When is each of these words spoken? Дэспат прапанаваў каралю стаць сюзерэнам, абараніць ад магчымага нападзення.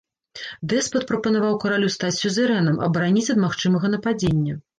Дэспат 0.71 1.03
прапанаваў 1.11 1.57
каралю 1.63 1.89
стаць 1.97 2.13
сюзерэнам, 2.23 2.81
абараніць 2.87 3.27
ад 3.37 3.45
магчымага 3.45 3.95
нападзення. 3.97 4.59